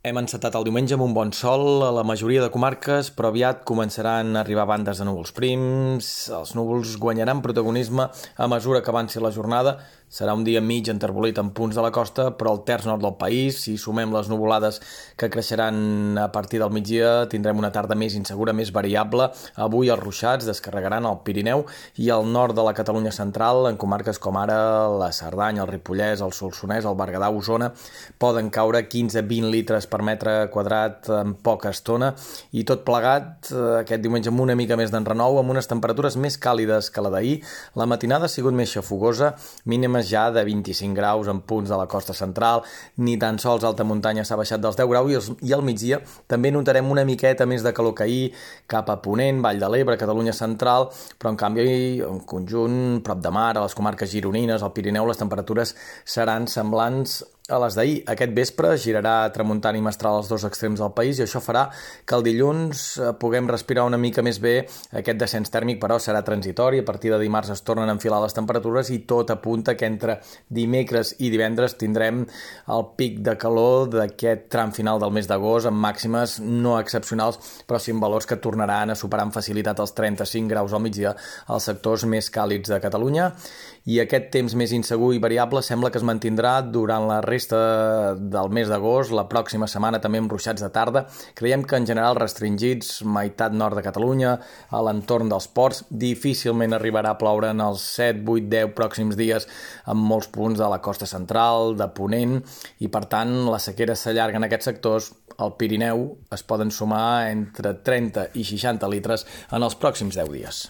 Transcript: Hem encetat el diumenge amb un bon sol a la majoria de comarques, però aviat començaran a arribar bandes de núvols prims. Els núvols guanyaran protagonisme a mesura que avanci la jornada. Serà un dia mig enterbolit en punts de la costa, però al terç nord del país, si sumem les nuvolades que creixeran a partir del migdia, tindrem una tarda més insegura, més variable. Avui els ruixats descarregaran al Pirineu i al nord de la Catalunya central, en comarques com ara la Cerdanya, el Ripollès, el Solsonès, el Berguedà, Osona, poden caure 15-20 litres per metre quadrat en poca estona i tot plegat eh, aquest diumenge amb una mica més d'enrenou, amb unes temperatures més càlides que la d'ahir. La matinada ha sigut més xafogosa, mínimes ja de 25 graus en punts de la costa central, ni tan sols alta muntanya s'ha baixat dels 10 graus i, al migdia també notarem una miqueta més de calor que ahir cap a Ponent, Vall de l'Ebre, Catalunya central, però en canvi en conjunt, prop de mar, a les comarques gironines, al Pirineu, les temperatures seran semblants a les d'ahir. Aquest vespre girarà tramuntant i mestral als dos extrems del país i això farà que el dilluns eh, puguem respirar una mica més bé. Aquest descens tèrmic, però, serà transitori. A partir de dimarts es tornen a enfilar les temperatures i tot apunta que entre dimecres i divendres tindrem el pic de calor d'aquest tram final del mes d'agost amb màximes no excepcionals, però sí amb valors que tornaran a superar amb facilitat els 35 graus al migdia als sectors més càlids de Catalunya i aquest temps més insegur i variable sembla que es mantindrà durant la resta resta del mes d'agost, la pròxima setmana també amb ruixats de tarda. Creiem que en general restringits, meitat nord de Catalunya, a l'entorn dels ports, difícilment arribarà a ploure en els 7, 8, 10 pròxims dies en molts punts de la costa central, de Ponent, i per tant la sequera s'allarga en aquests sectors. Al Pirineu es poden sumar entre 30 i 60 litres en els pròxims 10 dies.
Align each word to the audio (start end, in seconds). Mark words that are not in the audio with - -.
Hem 0.00 0.16
encetat 0.16 0.54
el 0.56 0.64
diumenge 0.64 0.94
amb 0.96 1.04
un 1.04 1.12
bon 1.12 1.28
sol 1.36 1.82
a 1.84 1.90
la 1.92 2.00
majoria 2.08 2.40
de 2.40 2.48
comarques, 2.48 3.10
però 3.12 3.28
aviat 3.28 3.58
començaran 3.68 4.30
a 4.32 4.40
arribar 4.40 4.64
bandes 4.70 4.96
de 4.96 5.04
núvols 5.04 5.34
prims. 5.36 6.06
Els 6.32 6.54
núvols 6.56 6.94
guanyaran 7.02 7.42
protagonisme 7.44 8.06
a 8.08 8.48
mesura 8.48 8.80
que 8.80 8.88
avanci 8.94 9.20
la 9.20 9.32
jornada. 9.34 9.74
Serà 10.10 10.34
un 10.34 10.42
dia 10.42 10.58
mig 10.58 10.88
enterbolit 10.90 11.38
en 11.38 11.52
punts 11.54 11.76
de 11.78 11.82
la 11.84 11.92
costa, 11.94 12.32
però 12.34 12.50
al 12.56 12.64
terç 12.66 12.88
nord 12.88 13.04
del 13.04 13.14
país, 13.14 13.60
si 13.62 13.76
sumem 13.78 14.10
les 14.10 14.26
nuvolades 14.26 14.80
que 15.14 15.28
creixeran 15.30 16.18
a 16.18 16.26
partir 16.34 16.58
del 16.58 16.72
migdia, 16.74 17.28
tindrem 17.30 17.60
una 17.62 17.70
tarda 17.70 17.94
més 17.94 18.16
insegura, 18.18 18.50
més 18.50 18.72
variable. 18.74 19.28
Avui 19.54 19.92
els 19.94 20.02
ruixats 20.02 20.48
descarregaran 20.48 21.06
al 21.06 21.20
Pirineu 21.22 21.62
i 22.02 22.10
al 22.10 22.26
nord 22.26 22.58
de 22.58 22.64
la 22.66 22.74
Catalunya 22.74 23.12
central, 23.14 23.68
en 23.70 23.78
comarques 23.78 24.18
com 24.18 24.40
ara 24.40 24.58
la 24.90 25.12
Cerdanya, 25.14 25.62
el 25.62 25.70
Ripollès, 25.70 26.24
el 26.26 26.34
Solsonès, 26.34 26.88
el 26.90 26.98
Berguedà, 26.98 27.30
Osona, 27.30 27.70
poden 28.18 28.50
caure 28.50 28.82
15-20 28.90 29.46
litres 29.54 29.86
per 29.86 30.02
metre 30.02 30.34
quadrat 30.50 31.06
en 31.20 31.36
poca 31.38 31.70
estona 31.70 32.10
i 32.50 32.64
tot 32.66 32.82
plegat 32.82 33.52
eh, 33.54 33.62
aquest 33.84 34.02
diumenge 34.02 34.34
amb 34.34 34.42
una 34.42 34.58
mica 34.58 34.74
més 34.80 34.90
d'enrenou, 34.90 35.38
amb 35.38 35.54
unes 35.54 35.70
temperatures 35.70 36.18
més 36.18 36.34
càlides 36.42 36.90
que 36.90 37.06
la 37.06 37.14
d'ahir. 37.14 37.38
La 37.78 37.86
matinada 37.86 38.26
ha 38.26 38.34
sigut 38.34 38.58
més 38.58 38.74
xafogosa, 38.74 39.36
mínimes 40.00 40.10
ja 40.10 40.30
de 40.30 40.44
25 40.44 40.94
graus 40.94 41.28
en 41.28 41.40
punts 41.40 41.68
de 41.68 41.76
la 41.76 41.86
costa 41.86 42.12
central, 42.12 42.62
ni 42.96 43.18
tan 43.18 43.38
sols 43.38 43.64
alta 43.64 43.84
muntanya 43.84 44.24
s'ha 44.24 44.36
baixat 44.36 44.60
dels 44.60 44.76
10 44.76 44.88
graus 44.88 45.30
i, 45.42 45.52
al 45.52 45.62
migdia 45.62 46.00
també 46.28 46.50
notarem 46.50 46.88
una 46.90 47.04
miqueta 47.04 47.46
més 47.46 47.62
de 47.62 47.72
calor 47.72 47.94
que 47.94 48.04
ahir 48.04 48.32
cap 48.66 48.88
a 48.90 49.00
Ponent, 49.00 49.40
Vall 49.42 49.60
de 49.60 49.68
l'Ebre, 49.68 49.98
Catalunya 49.98 50.32
central, 50.32 50.90
però 51.18 51.30
en 51.30 51.36
canvi 51.36 52.00
en 52.00 52.20
conjunt, 52.20 53.02
prop 53.02 53.20
de 53.20 53.30
mar, 53.30 53.56
a 53.56 53.64
les 53.64 53.74
comarques 53.74 54.10
gironines, 54.10 54.62
al 54.62 54.72
Pirineu, 54.72 55.06
les 55.06 55.18
temperatures 55.18 55.74
seran 56.04 56.46
semblants 56.46 57.22
a 57.50 57.58
les 57.64 57.76
d'ahir. 57.76 57.98
Aquest 58.12 58.32
vespre 58.36 58.72
girarà 58.80 59.14
tramuntant 59.34 59.76
i 59.76 59.82
mestral 59.84 60.20
als 60.20 60.30
dos 60.30 60.44
extrems 60.46 60.80
del 60.80 60.92
país 60.96 61.18
i 61.18 61.24
això 61.26 61.42
farà 61.42 61.66
que 62.06 62.16
el 62.16 62.24
dilluns 62.26 62.84
eh, 62.98 63.10
puguem 63.20 63.50
respirar 63.50 63.84
una 63.88 63.98
mica 64.00 64.22
més 64.22 64.40
bé. 64.40 64.54
Aquest 64.96 65.20
descens 65.20 65.52
tèrmic, 65.52 65.80
però, 65.82 65.98
serà 65.98 66.22
transitori. 66.26 66.80
A 66.80 66.86
partir 66.86 67.12
de 67.12 67.18
dimarts 67.20 67.52
es 67.54 67.64
tornen 67.66 67.90
a 67.90 67.96
enfilar 67.96 68.22
les 68.24 68.36
temperatures 68.36 68.92
i 68.94 69.00
tot 69.10 69.32
apunta 69.34 69.76
que 69.76 69.88
entre 69.90 70.20
dimecres 70.48 71.16
i 71.18 71.32
divendres 71.32 71.76
tindrem 71.80 72.22
el 72.70 72.86
pic 72.96 73.20
de 73.26 73.36
calor 73.40 73.90
d'aquest 73.92 74.48
tram 74.52 74.72
final 74.76 75.00
del 75.02 75.12
mes 75.14 75.28
d'agost 75.30 75.70
amb 75.70 75.82
màximes 75.82 76.38
no 76.40 76.78
excepcionals, 76.78 77.40
però 77.66 77.80
sí 77.80 77.94
amb 77.94 78.04
valors 78.04 78.28
que 78.30 78.38
tornaran 78.40 78.90
a 78.92 78.98
superar 78.98 79.26
amb 79.26 79.34
facilitat 79.34 79.80
els 79.82 79.94
35 79.96 80.50
graus 80.50 80.72
al 80.72 80.84
migdia 80.84 81.14
als 81.48 81.68
sectors 81.70 82.06
més 82.08 82.30
càlids 82.32 82.70
de 82.70 82.80
Catalunya 82.82 83.30
i 83.88 84.00
aquest 84.02 84.28
temps 84.34 84.54
més 84.58 84.72
insegur 84.76 85.14
i 85.16 85.22
variable 85.22 85.62
sembla 85.64 85.90
que 85.90 85.98
es 86.00 86.06
mantindrà 86.06 86.58
durant 86.62 87.06
la 87.08 87.20
resta 87.24 87.39
resta 87.40 88.14
del 88.14 88.50
mes 88.52 88.68
d'agost, 88.68 89.12
la 89.16 89.24
pròxima 89.28 89.66
setmana 89.70 90.00
també 90.00 90.20
amb 90.20 90.30
ruixats 90.32 90.62
de 90.62 90.68
tarda. 90.70 91.06
Creiem 91.34 91.64
que 91.64 91.78
en 91.78 91.86
general 91.88 92.18
restringits, 92.18 93.00
meitat 93.04 93.54
nord 93.56 93.78
de 93.78 93.84
Catalunya, 93.86 94.34
a 94.70 94.82
l'entorn 94.84 95.30
dels 95.30 95.48
ports, 95.48 95.84
difícilment 95.90 96.76
arribarà 96.76 97.14
a 97.14 97.18
ploure 97.20 97.50
en 97.54 97.62
els 97.64 97.86
7, 97.96 98.24
8, 98.26 98.50
10 98.52 98.74
pròxims 98.76 99.16
dies 99.16 99.48
en 99.86 99.96
molts 99.96 100.28
punts 100.28 100.60
de 100.60 100.68
la 100.68 100.80
costa 100.84 101.08
central, 101.08 101.76
de 101.80 101.88
Ponent, 101.96 102.40
i 102.80 102.92
per 102.92 103.06
tant 103.08 103.32
la 103.48 103.62
sequera 103.62 103.96
s'allarga 103.96 104.40
en 104.40 104.48
aquests 104.48 104.70
sectors. 104.72 105.10
Al 105.40 105.56
Pirineu 105.56 106.04
es 106.34 106.44
poden 106.44 106.70
sumar 106.70 107.30
entre 107.30 107.72
30 107.80 108.30
i 108.36 108.44
60 108.44 108.92
litres 108.92 109.26
en 109.50 109.64
els 109.64 109.78
pròxims 109.80 110.20
10 110.20 110.32
dies. 110.36 110.64